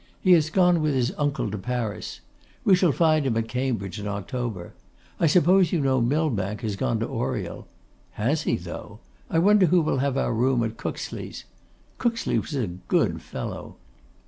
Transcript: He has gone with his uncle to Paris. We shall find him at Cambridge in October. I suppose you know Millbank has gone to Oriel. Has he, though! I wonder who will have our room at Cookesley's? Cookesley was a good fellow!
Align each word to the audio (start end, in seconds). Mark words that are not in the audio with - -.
He 0.19 0.31
has 0.31 0.49
gone 0.49 0.81
with 0.81 0.95
his 0.95 1.13
uncle 1.15 1.51
to 1.51 1.59
Paris. 1.59 2.21
We 2.63 2.73
shall 2.73 2.91
find 2.91 3.23
him 3.23 3.37
at 3.37 3.47
Cambridge 3.47 3.99
in 3.99 4.07
October. 4.07 4.73
I 5.19 5.27
suppose 5.27 5.71
you 5.71 5.79
know 5.79 6.01
Millbank 6.01 6.61
has 6.61 6.75
gone 6.75 6.99
to 7.01 7.05
Oriel. 7.07 7.67
Has 8.13 8.41
he, 8.41 8.55
though! 8.55 8.97
I 9.29 9.37
wonder 9.37 9.67
who 9.67 9.83
will 9.83 9.99
have 9.99 10.17
our 10.17 10.33
room 10.33 10.63
at 10.63 10.75
Cookesley's? 10.77 11.43
Cookesley 11.99 12.39
was 12.41 12.55
a 12.55 12.65
good 12.65 13.21
fellow! 13.21 13.75